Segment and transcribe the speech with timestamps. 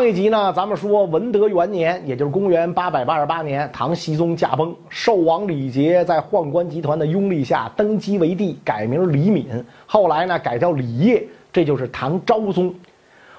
[0.00, 11.22] 上一集呢，咱们说文德元年，也就是公元八百八十八年，唐僖宗驾崩，寿王李杰在宦官集团的拥立下登基为帝，改名李敏，后来呢改叫李业，
[11.52, 12.74] 这就是唐昭宗。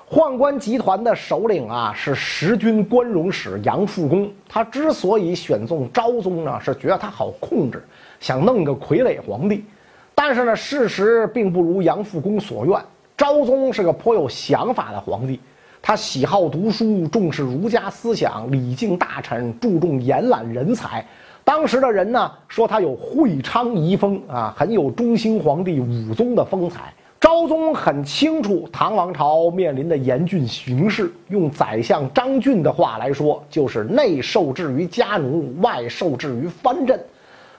[0.07, 7.83] 宦官集团的首领啊是时军关荣使杨复恭，他之所以选中昭宗呢，是觉得他好控制，
[8.19, 9.65] 想弄个傀儡皇帝。
[10.13, 12.79] 但是呢，事实并不如杨复恭所愿，
[13.17, 15.39] 昭宗是个颇有想法的皇帝。
[15.81, 21.03] 他喜好读书，重视儒家思想，礼敬大臣，注重延揽人才。
[21.43, 26.93] 当时的人呢说他有会昌遗风啊，很有中兴皇帝武宗的风采。
[27.19, 36.99] 昭宗很清楚唐王朝面临的严峻形势，用宰相张俊的话来说，就是内受制于家奴，外受制于藩镇。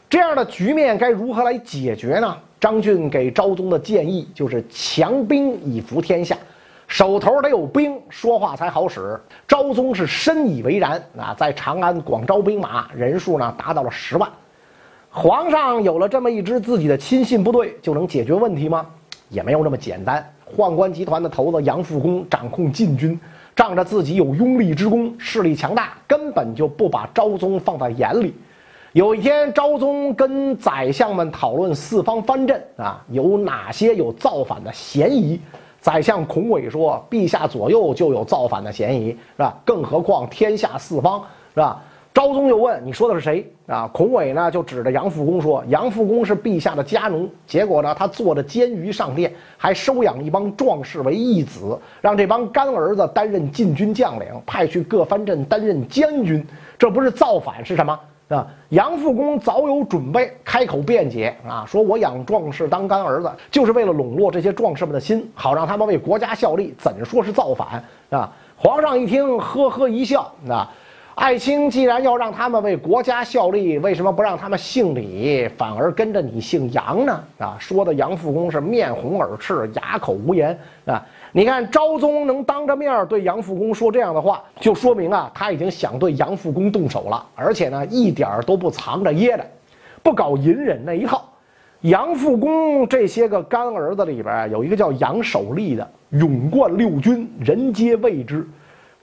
[0.09, 2.37] 这样的局面该如何来解决呢？
[2.61, 6.37] 张俊给昭宗的建议就是强兵以服天下。
[6.93, 9.19] 手头得有兵，说话才好使。
[9.49, 14.29] 昭宗是深以为然啊，在长安广招兵马，人数呢达到了十万。
[15.09, 18.85] 皇上有了这么一支自己的亲信部队，就能解决问题吗？
[19.31, 20.23] 也没有那么简单。
[20.55, 23.19] 宦官集团的头子杨复恭掌控禁军，
[23.57, 28.35] 仗着自己有拥立之功，势力强大，根本就不把昭宗放在眼里。
[28.93, 35.41] 有一天，昭宗跟宰相们讨论四方藩镇啊，有哪些有造反的嫌疑。
[35.83, 39.59] 宰相孔伟说：“陛下左右就有造反的嫌疑，是吧？
[39.65, 41.83] 更何况天下四方，是吧？”
[42.15, 56.47] 昭宗又问：“你说的是谁？”啊，孔伟呢就指着杨复恭说：“杨复恭是陛下的家奴，结果呢，他坐着监于上殿，还收养一帮壮士为义子，让这帮干儿子担任禁军将领，派去各藩镇担任监军，
[56.79, 57.99] 这不是造反是什么？”
[58.33, 68.33] 啊，杨复恭早有准备，开口辩解啊，说我养壮士当干儿子，就是为了笼络这些壮士们的心，好让他们为国家效力，怎说是造反啊？
[68.57, 70.67] 皇上一听，呵呵一笑，啊，
[71.15, 77.25] 爱卿既然要让他们为国家效力，为什么不让他们姓李，反而跟着你姓杨呢？
[77.39, 81.05] 啊，说的杨复恭是面红耳赤，哑口无言啊。
[81.35, 89.47] 你看昭宗能当着面对杨复恭说这样的话，就说明啊，他已经想对杨复恭动手了，而且呢，一点都不藏着掖着，
[90.03, 91.25] 不搞隐忍那一套。
[91.81, 98.47] 杨复恭这些个干儿子里边啊有一个叫杨守立的，勇冠六军，人皆畏之。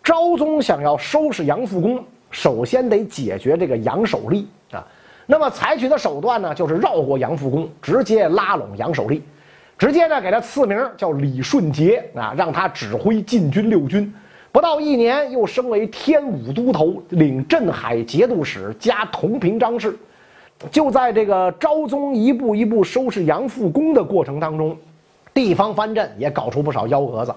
[0.03, 4.85] 昭宗想要收拾杨复恭，首先得解决这个杨守立啊。
[5.25, 9.23] 那么采取的手段呢，就是绕过杨复恭，直接拉拢杨守立。
[9.79, 14.13] 直接呢给他赐名叫李顺杰啊，让他指挥禁军六军，
[14.51, 19.97] 不到一年又升为天武都头，领镇海节度使加同平章事。
[20.69, 24.75] 就在这个昭宗一步一步收拾杨复恭的过程当中，
[25.33, 27.33] 地方藩镇也搞出不少幺蛾子。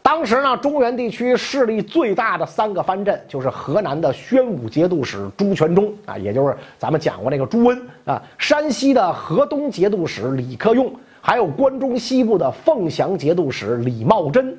[0.00, 10.88] 当时呢，中原地区势力最大的三个藩镇就是河南的宣武节度使朱全忠啊，也就是咱们讲过那个朱温啊；山西的河东节度使李克用。
[11.22, 14.56] 还有关中西部的凤翔节度使李茂贞，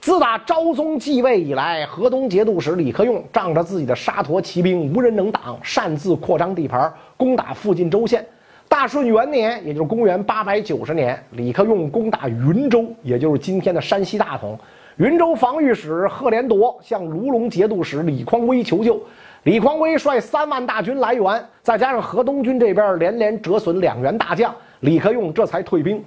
[0.00, 8.24] 自打昭宗继位以来，河东节度使李克用仗着自己的沙陀骑兵无人能挡，擅自扩张地盘，攻打附近州县。
[8.68, 14.56] 大顺元年，也就是公元八百九十年，李克用攻打云州，也就是今天的山西大同。
[14.98, 19.00] 云州防御使贺连铎向卢龙节度使李匡威求救，
[19.44, 24.54] 李匡威率三万大军来援，再加上河东军这边连连折损两员大将。
[24.80, 26.04] 李克用这才退兵，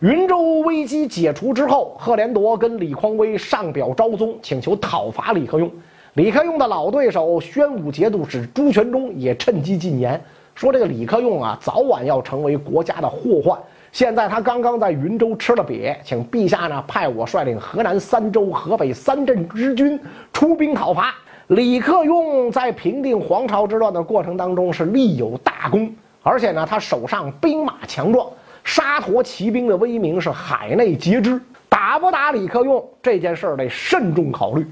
[0.00, 5.70] 云州危机解除之后，贺连铎跟李匡威上表昭宗，请求讨伐李克用。
[6.14, 10.20] 李克用的老对手宣武节度使朱全忠也趁机进言，
[10.54, 13.58] 说这个李克用啊，早晚要成为国家的祸患。
[13.92, 19.98] 现在他刚刚在云州吃了瘪，请陛下呢派我率领河南三州、河北三镇之军
[20.32, 21.14] 出兵讨伐。
[21.48, 25.90] 李克用在平定黄巢之乱的过程当中是立有大功。
[26.28, 28.28] 而且呢，他手上兵马强壮，
[28.62, 31.40] 沙陀骑兵的威名是海内皆知。
[31.70, 34.66] 打不打李克用这件事儿得慎重考虑。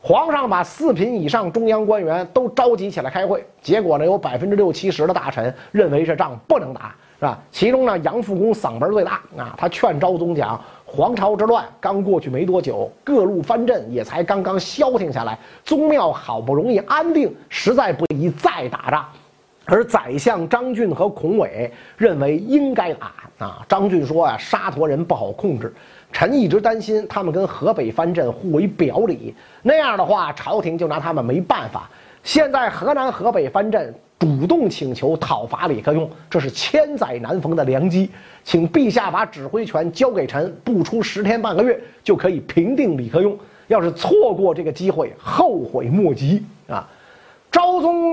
[0.00, 7.36] 皇上把四品以上中央官员都召集起来开会，结果呢，有百分之六七十的大臣认为这仗不能打，是吧？
[7.50, 19.04] 其中呢，杨复恭嗓门最大啊，他劝昭宗讲：皇朝之乱刚过去没多久，各路藩镇也才刚刚消停下来，宗庙好不容易安定，实在不宜再打仗。
[19.70, 23.64] 而宰相张俊和孔伟认为应该打啊。
[23.68, 25.72] 张俊说啊，沙陀人不好控制，
[26.12, 29.32] 臣一直担心他们跟河北藩镇互为表里，
[29.62, 31.88] 那样的话朝廷就拿他们没办法。
[32.24, 38.10] 现在河南、河北藩镇主动请求讨伐李克用，这是千载难逢的良机，
[38.42, 43.38] 请陛下把指挥权交给臣，不出十天半个月就可以平定李克用。
[43.68, 46.86] 要是错过这个机会，后悔莫及啊！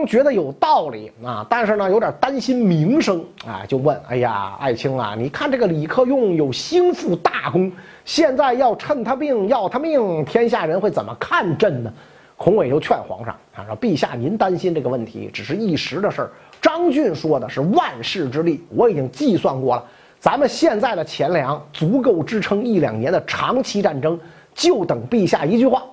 [0.05, 7.71] 觉得有道理啊，但是呢，有点担心名声啊，就问：“哎呀，爱卿啊，你看这个李克用有兴复大功，
[8.05, 11.91] 现在要趁他病要他命，天下人会怎么看朕呢？”
[12.37, 16.29] 孔伟就劝皇上啊，说：“陛下，您担心这个问题只是一时的事儿。
[16.61, 19.83] 张俊说的是万世之力，我已经计算过了，
[20.19, 24.19] 咱们现在的钱粮足够支撑一两年的长期战争，
[24.53, 25.83] 就等陛下一句话。”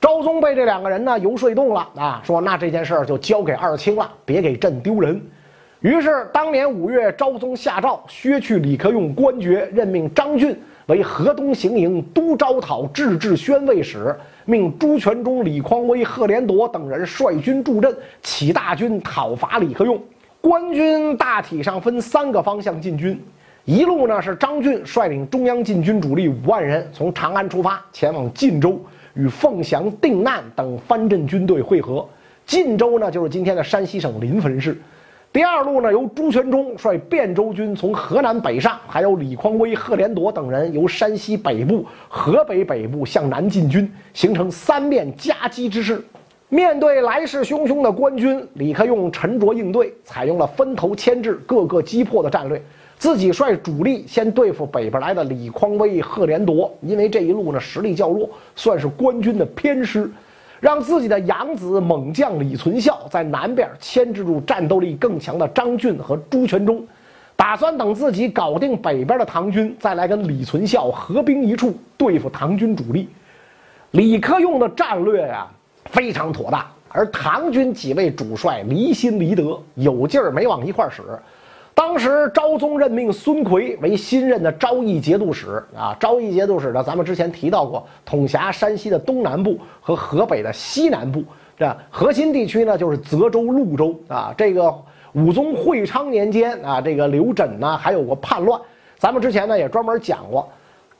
[0.00, 5.20] 昭宗被这两个人呢游说动了啊，说那这件事儿就交给二卿了，别给朕丢人。
[5.80, 14.14] 于是当年五月，昭宗下诏削去李克用官爵，任命张俊为河东行营都招讨制置宣慰使，
[14.44, 20.00] 命朱全忠、李匡威、贺连铎等人率军助阵，起大军讨伐李克用。
[20.40, 23.20] 官军大体上分三个方向进军，
[23.64, 28.80] 一路呢是张俊率领中央禁军主力五万人从长安出发，前往晋州。
[29.16, 32.06] 与凤翔、定难等藩镇军队会合。
[32.44, 34.76] 晋州呢，就是今天的山西省临汾市。
[35.32, 46.02] 第二路呢，由朱全忠率汴州军从河南北上，还有李匡威、贺连铎等人由山西北部、河北北部向南进军，形成三面夹击之势。
[46.48, 52.62] 面对来势汹汹的官军，李克用沉着应对，采用了分头牵制、各个击破的战略。
[52.98, 60.10] 自己率主力先对付北边来的李匡威、贺连铎，因为这一路呢实力较弱，算是官军的偏师，
[60.60, 66.82] 让自己的养子猛将李存孝在南边牵制住战斗力更强的张俊和朱全忠，
[67.36, 73.08] 打算等自己搞定北边的唐军，再来跟李存孝合兵一处对付唐军主力。
[73.90, 75.46] 李克用的战略呀
[75.84, 81.02] 非常妥当，而唐军几位主帅离心离德，有劲儿没往一块使。
[81.96, 91.24] 当时昭宗任命孙奎为新任的昭义节度使啊，昭义节度使呢，咱们之前提到过，统辖山西的东南部和河北的西南部，
[91.56, 94.34] 这核心地区呢就是泽州、潞州啊。
[94.36, 94.70] 这个
[95.14, 98.60] 武宗会昌年间啊，这个刘轸呢还有过叛乱，
[98.98, 100.46] 咱们之前呢也专门讲过。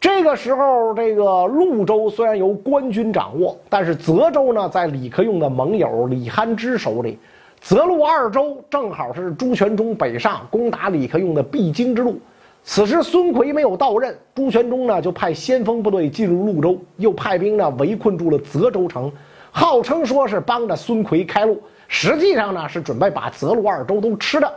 [0.00, 7.19] 这个时候，这个潞州虽然由官军掌握，但是泽州呢在李克用的盟友李憨之手里。
[7.61, 12.19] 泽路二州正好是朱全忠北上攻打李克用的必经之路。
[12.62, 19.11] 此时孙奎没有到任，朱全忠呢就派先锋部队进入潞州，又派兵呢围困住了泽州城，
[19.50, 24.52] 号称说是帮着孙奎开路，实际上呢是准备把泽路二州都吃掉。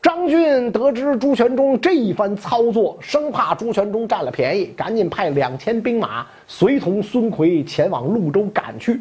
[0.00, 9.00] 张俊得知朱全忠这一番操作，生怕朱全忠占了便宜，赶紧派两千兵马随同孙奎前往潞州赶去。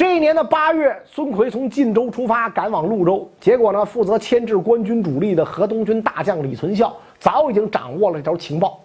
[0.00, 3.30] 这一年的八月，孙奎从晋州出发，赶往潞州。
[3.38, 8.80] 结果呢，负责牵制官军主力的河东军大将李存孝早已经掌握了这条情报。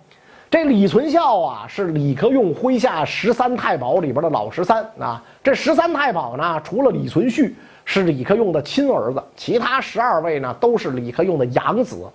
[0.49, 5.23] 这李存孝啊，是李克用麾下十三太保里边的老十三啊。
[5.41, 12.05] 这十三太保呢，除了李存勖是李克用的亲儿子，其他十二位呢，都是李克用的养子。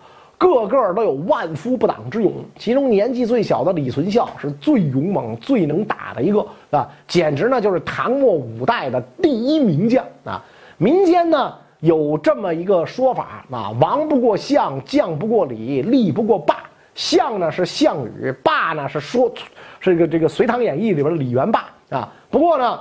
[0.40, 10.42] 个个都有万夫不挡之勇，其中年纪最小的李存孝是最勇猛、最能打的一个啊，简直呢就是唐末五代的第一名将啊！
[10.78, 16.56] 民间呢有这么一个说法啊，王不过相，将不过李，力不过霸。
[16.94, 19.30] 相呢是项羽，霸呢是说
[19.78, 22.10] 这个这个《隋唐演义》里边的李元霸啊。
[22.30, 22.80] 不过呢，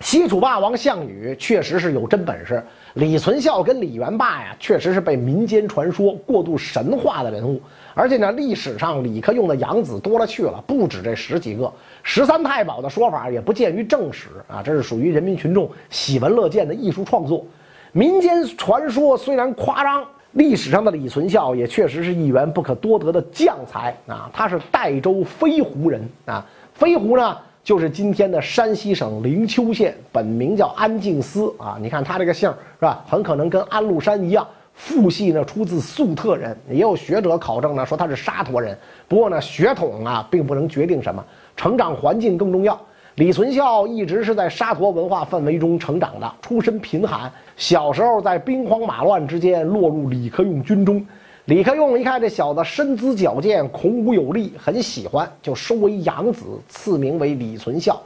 [0.00, 2.62] 西楚霸王项羽确实是有真本事。
[2.94, 7.60] 李存孝跟李元霸呀，确实是被民间传说过度神话的人物，
[7.94, 11.70] 而且呢，历史上李克用的养子多了去了，不止这十几个。
[12.02, 17.44] 十三太保的说法也不见于正史啊，这是属于人民群众喜闻乐见的艺术创作。
[17.92, 27.36] 民间传说虽然夸张，历史上的李存孝也确实是一员不可多得的将才啊，他是代州飞狐人啊，飞狐呢。
[27.62, 31.78] 就是今天的山西省灵丘县，本名叫安敬思啊。
[31.80, 33.04] 你看他这个姓是吧？
[33.06, 36.56] 很可能跟安禄山一样，父系呢出自粟特人。
[36.70, 38.76] 也有学者考证呢，说他是沙陀人。
[39.06, 41.22] 不过呢，血统啊并不能决定什么，
[41.54, 42.78] 成长环境更重要。
[43.16, 51.04] 李存孝一直是在沙陀文化氛围中成长的，出身贫寒，小时候在兵荒马乱之间落入李克用军中。
[51.50, 58.00] 李克用一看这小子身姿矫健、孔武有力，很喜欢，就收为养子，赐名为李存孝。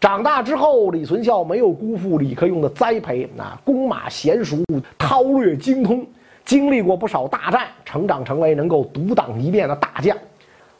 [0.00, 4.58] 长大之后，李存孝没有辜负李克用的栽培，啊，弓马娴熟，
[4.96, 6.06] 韬略精通，
[6.44, 10.16] 经历过不少大战，成长成为能够独当一面的大将。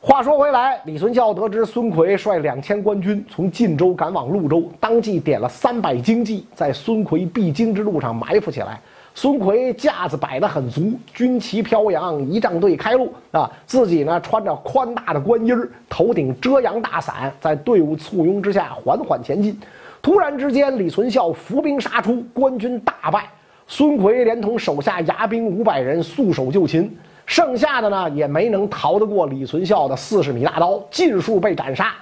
[0.01, 8.81] 话说回来，李存孝得知孙奎率两千官军从晋州赶往潞州，当即点了三百精骑，在孙奎必经之路上埋伏起来。
[9.17, 19.57] 孙奎架子摆得很足，军旗飘扬，仪仗队开路啊，自己呢穿着宽大的官衣儿，头顶遮阳大伞，在队伍簇拥之下缓缓前进。
[20.03, 23.25] 突然之间，李存孝伏兵杀出，官军大败。
[23.69, 26.95] 孙奎连同手下牙兵五百人束手就擒，
[27.25, 31.95] 剩下的呢也没能逃得过李存孝的四十米大刀，尽数被斩杀。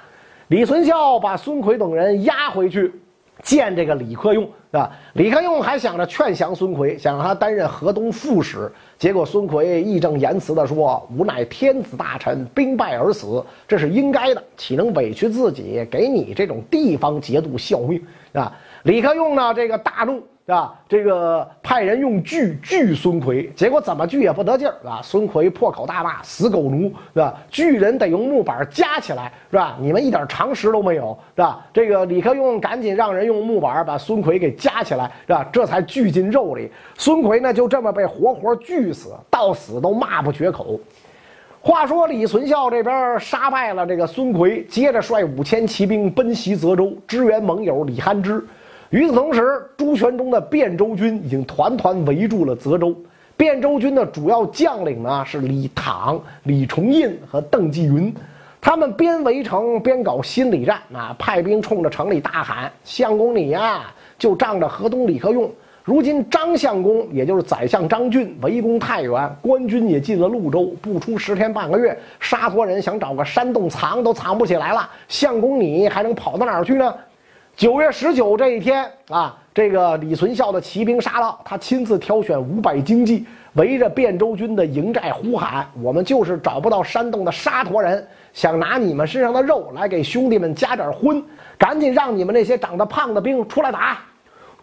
[0.48, 2.90] 李存孝把孙奎等人押回去
[3.52, 8.72] 见这个李克用，啊，李克用还想着劝降孙奎，想让他担任河东副使。
[8.98, 18.50] 结果孙奎义正言辞地说：“吾乃天子大臣，兵败而死，这是应该的，岂能委屈自己给你这种地方节度效命？”啊，
[18.84, 20.22] 李克用呢，这个大怒。
[20.52, 20.74] 是吧？
[20.86, 25.00] 这个派人用锯锯孙奎，结果怎么锯也不得劲儿，啊？
[25.02, 27.34] 孙奎破口大骂：“死狗奴，是吧？
[27.48, 29.78] 锯人得用木板夹起来，是吧？
[29.80, 35.42] 你们一点常识都没有，是吧？”这个李克用赶紧让人用木板把孙奎给夹起来，是吧？
[35.50, 36.70] 这才锯进肉里。
[36.98, 40.78] 孙奎呢，就这么被活活锯死，到死都骂不绝口。
[41.62, 48.44] 话说李存孝这边杀败了这个孙奎，接着率五千骑兵奔袭泽州，支援盟友李憨之。
[48.92, 52.94] 与此同时，朱全忠的汴州军已经团团围住了泽州。
[53.38, 58.14] 汴州军的主要将领呢是李唐、李重印和邓继云，
[58.60, 63.84] 他们边围城边搞心理战啊，派兵冲着城里大喊：“相公你呀，
[64.18, 65.50] 就仗着河东李克用。
[65.82, 74.86] 如今张相公，也就是宰相张俊围攻太原，官军也进了潞州，不出十天半个月，沙陀人想找个山洞藏都藏不起来了。
[75.08, 76.94] 相公你还能跑到哪儿去呢？”
[77.56, 91.22] 九月十九这一天啊，这个李存孝的骑兵杀到，他亲自挑选五百精骑，围着汴州军的营寨呼喊：“我们就是找不到山洞的沙陀人，想拿你们身上的肉来给兄弟们加点荤，
[91.58, 93.98] 赶紧让你们那些长得胖的兵出来打！”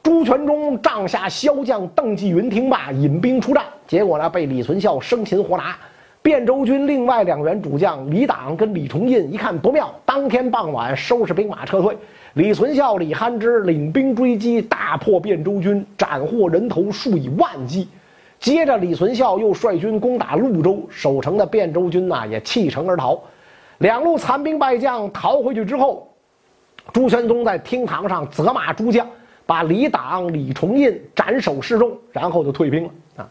[0.01, 5.75] 朱全忠帐下骁将邓继云听罢，引兵出战，结果呢，被李存孝生擒活拿。
[6.23, 11.97] 汴州军另外两员主将李党跟李重印一看不妙，当天傍晚收拾兵马撤退。
[12.33, 17.87] 李存孝、李憨之领兵追击，大破汴州军，斩获人头数以万计。
[18.39, 23.19] 接着，李存孝又率军攻打潞州，守城的汴州军呐也弃城而逃。
[23.79, 26.07] 两路残兵败将逃回去之后，
[26.93, 29.07] 朱全忠在厅堂上责骂诸将，
[29.45, 32.89] 把李党、李重印斩首示众，然后就退兵了。
[33.17, 33.29] 啊。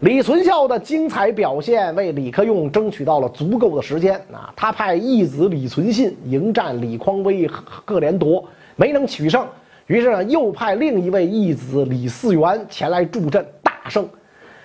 [0.00, 4.52] 李存孝的精彩表现为李克用争取到了足够的时间啊！
[4.54, 8.44] 他派义子李存信迎战李匡威、贺连铎，
[8.76, 9.46] 没能取胜。
[9.86, 14.06] 于是呢，又派另一位义子李嗣源前来助阵，大胜。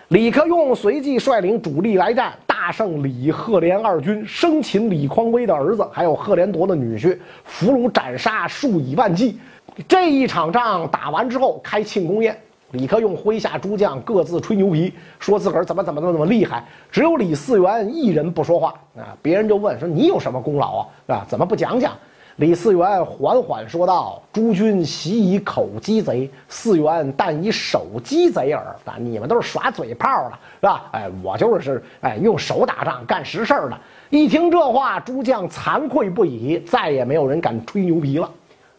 [0.09, 9.39] 李克用随即率领主力来战，大胜李、贺连二军，生擒李匡威的儿子，还有贺连铎的女婿，俘虏斩杀数以万计。
[9.87, 12.37] 这一场仗打完之后，开庆功宴。
[12.71, 19.15] 李克用麾下诸将各自吹牛皮，说自个儿怎么怎么怎么怎么厉害，只有李嗣源一人不说话啊！
[19.21, 20.87] 别人就问说：“你有什么功劳啊？
[21.07, 21.93] 啊，怎么不讲讲？”
[22.37, 28.63] 李嗣源缓缓说道：“诸君习以口击贼，嗣源但以手击贼耳。
[28.85, 30.85] 啊，你们都是耍嘴炮的，是吧？
[30.91, 33.77] 哎，我就是哎用手打仗干实事的。”
[34.09, 38.29] 一听这话，诸将惭愧不已，再也没有人敢吹牛皮了。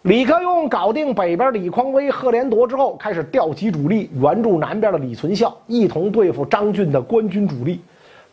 [0.02, 7.80] 李克用搞定北边李匡威、贺连铎之后，开始调集主力援助南边的李存孝，一同对付张俊的官军主力。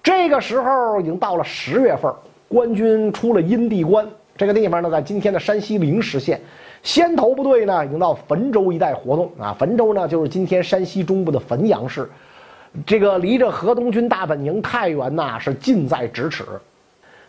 [0.02, 2.12] 这个时候已经到了十月份，
[2.48, 4.04] 官军出了阴地关
[4.36, 6.42] 这个地方呢，在今天的山西灵石县。
[6.82, 9.56] 先头部队呢，已经到汾州一带活动啊。
[9.60, 12.10] 汾州呢，就是今天山西中部的汾阳市，
[12.84, 16.44] 这个离着河东军大本营太原呐，是近在咫尺。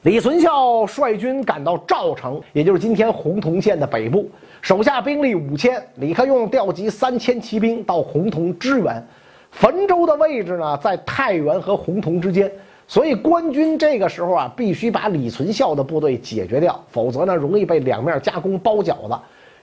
[0.03, 4.31] 李存孝率军赶到赵城，也就是今天洪洞县的北部，
[4.63, 5.83] 手下兵力五千。
[5.97, 9.07] 李克用调集三千骑兵到洪洞支援。
[9.51, 12.51] 汾州的位置呢，在太原和洪洞之间，
[12.89, 19.15] 所以官军这个时候啊，必须把李存孝的部队解决掉，否则呢，容易被两面夹攻包饺子。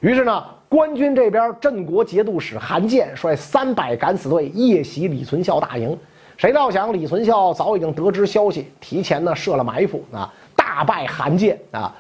[0.01, 5.97] 于是呢，官军这边镇国节度使韩建率三百敢死队夜袭李存孝大营。
[6.37, 11.91] 谁料想李存孝早已经得知消息，提前呢设了埋伏啊，大败韩建啊，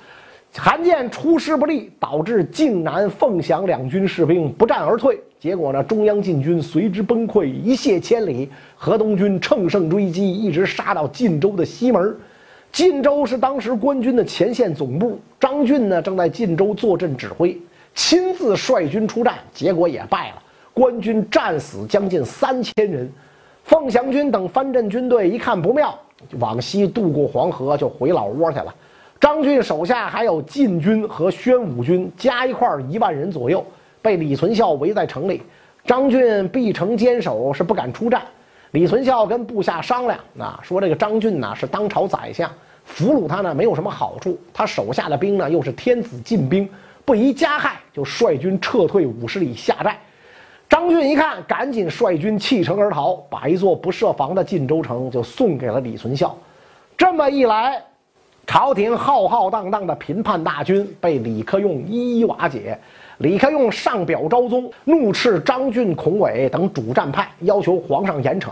[0.55, 5.19] 韩建出师不利，导致晋南、凤翔两军士兵不战而退。
[5.39, 8.47] 结果呢，中央禁军随之崩溃，一泻千里。
[8.75, 12.15] 河东军乘胜追击，一直杀到晋州的西门。
[12.71, 17.59] 晋州是当时官军的前线总部，张俊呢正在晋州坐镇指挥，
[17.95, 20.43] 亲自率军出战，结果也败了，
[20.75, 23.11] 官军战死将近三千人。
[23.67, 25.93] 凤翔军等藩镇军队一看不妙，
[26.39, 28.73] 往西渡过黄河就回老窝去了。
[29.19, 33.65] 张俊手下还有晋军和宣武军，加一块一万人左右，
[34.01, 35.41] 被李存孝围在城里。
[35.83, 38.21] 张俊必城坚守，是不敢出战。
[38.71, 42.49] 李存孝跟部下商量，啊，说这个张俊呢是当朝宰相，
[42.85, 46.69] 俘虏他呢没有什么好处，他手下的兵呢又是天子禁兵，
[47.03, 49.99] 不宜加害，就率军撤退五十里下寨。
[50.69, 56.35] 张俊一看，赶紧率军弃城而逃，把一座不设防的晋州城就送给了李存孝。
[56.97, 57.81] 这么一来，
[58.45, 62.77] 朝廷浩浩荡荡的平叛大军被李克用一一瓦解。
[63.19, 68.51] 李克用上表昭宗，怒斥张俊、孔伟等主战派，要求皇上严惩。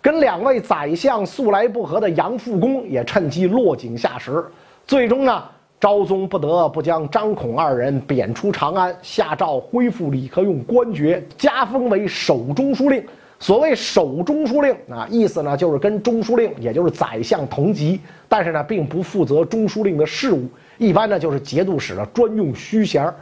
[0.00, 4.44] 跟两位宰相素来不和的杨复恭也趁机落井下石。
[4.84, 5.44] 最终呢，
[5.82, 13.04] 昭宗不得不将张孔二人贬出长安，下诏恢复李克用官爵，加封为守中书令。
[13.40, 17.98] 所谓守中书令啊，意思呢就是跟中书令，也就是宰相同级，
[18.28, 20.48] 但是呢并不负责中书令的事务，
[20.78, 23.12] 一般呢就是节度使的专用虚衔。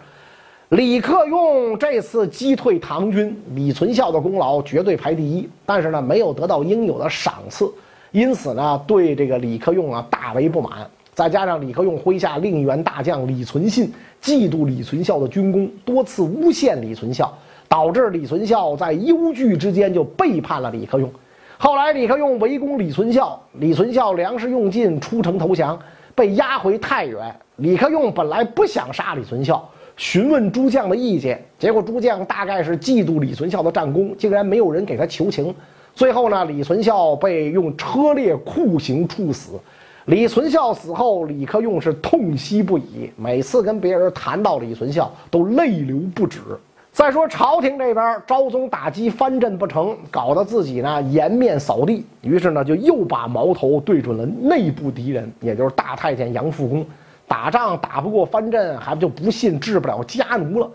[0.68, 7.72] 李克用这次击退唐军，李存孝的功劳绝对排第一，但是呢，没有得到应有的赏赐，
[8.10, 10.86] 因此呢，对这个李克用啊大为不满。
[11.20, 17.30] 再加上李克用麾下另一员大将李存信嫉妒李存孝的军功，多次诬陷李存孝，
[17.68, 21.12] 导致李存孝在忧惧之间就背叛了李克用。
[21.58, 25.78] 后来李克用围攻李存孝，李存孝粮食用尽，出城投降，
[26.14, 27.36] 被押回太原。
[27.56, 29.62] 李克用本来不想杀李存孝。
[29.98, 35.54] 询问诸将的意见，结果诸将大概是嫉妒李存孝的战功，竟然没有人给他求情。
[35.94, 39.60] 最后呢，李存孝被用车裂酷刑处死。
[40.10, 46.40] 李存孝死后，李克用是痛惜不已，每次跟别人谈到李存孝，都泪流不止。
[46.90, 56.84] 再说朝廷这边，昭宗打击藩镇不成，搞得自己呢颜面扫地，于是呢就又把矛头对准了内部敌人，也就是大太监杨复恭。
[57.28, 60.68] 打仗打不过藩镇，还不就不信治不了家奴了？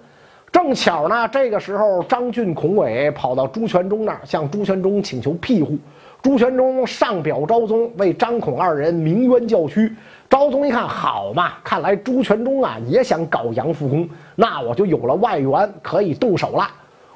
[0.49, 5.77] 正巧呢，这个时候张俊、孔伟跑到朱全忠那儿，向朱全忠请求庇护。
[6.25, 9.93] 朱全忠上表昭宗，为张孔二人鸣冤叫屈。
[10.27, 16.67] 昭宗一看，好嘛，看来朱全忠啊也想搞杨复恭，那我就有了外援，可以动手了。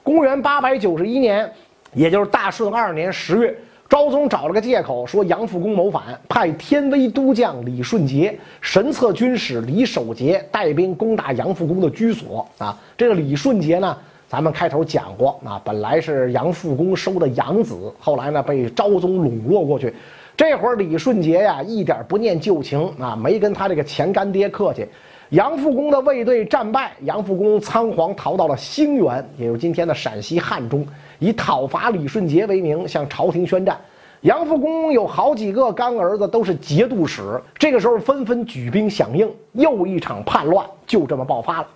[0.04, 1.52] 公元八百九十一年，
[1.91, 3.58] 也就是大顺二年十月。
[3.89, 12.48] 昭宗找了个借口说杨复恭谋反，派天威都将李顺杰、神策军使李守节带兵攻打杨复恭的居所。
[12.60, 13.98] 啊，这个李顺杰呢，
[14.30, 19.92] 咱们开头讲过，啊，本来是杨复恭收的养子，后来呢被昭宗笼络过去。
[20.38, 24.88] 这会儿李顺杰呀，一点不念旧情，啊，没跟他这个前干爹客气。
[25.30, 30.86] 杨复恭的卫队战败，杨复恭仓皇逃到了兴元，也就是今天的陕西汉中。
[31.18, 33.76] 以讨伐李顺杰为名向朝廷宣战，
[34.22, 41.68] 杨复恭有好几个干儿子都是节度使，这个时候纷纷举兵响应，又一场叛乱就这么爆发了。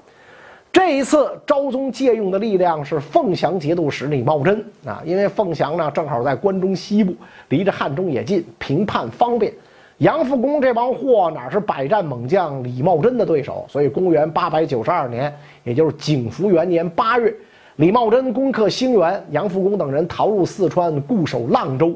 [0.74, 7.14] 这一次昭宗借用的力量是凤翔节度使李茂贞啊，因为凤翔呢正好在关中西部，
[7.50, 9.54] 离着汉中也近，平叛方便。
[10.00, 13.64] 杨复恭这帮货哪是百战猛将李茂贞的对手？
[13.70, 15.32] 所以公元八百九十二年，
[15.64, 17.34] 也就是景福元年八月。
[17.76, 21.96] 李茂贞攻克兴元，杨复恭等人逃入四川，固守阆州。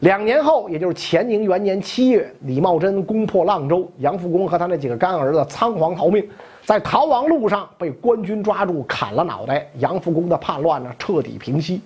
[0.00, 6.24] 两年后，也就是乾宁元年七月，李茂贞攻破阆州，杨复恭和他那几个干儿子仓皇逃命，
[6.64, 9.68] 在逃亡路上被官军抓住，砍了脑袋。
[9.78, 11.80] 杨复恭的叛乱呢，彻底平息。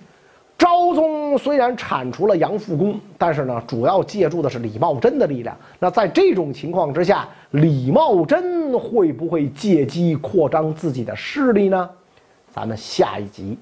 [0.55, 5.57] 昭宗虽然铲除了杨复恭，但是呢，主要借助的是李茂贞的力量。
[5.79, 11.89] 那在这种情况之下，李茂贞会不会借机扩张自己的势力呢？
[12.53, 13.57] 咱们下一集。